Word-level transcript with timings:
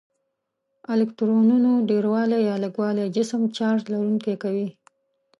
الکترونونو 0.93 1.71
ډیروالی 1.89 2.39
یا 2.49 2.55
لږوالی 2.63 3.05
جسم 3.15 3.41
چارج 3.57 3.81
لرونکی 3.91 4.35
کوي. 4.43 4.67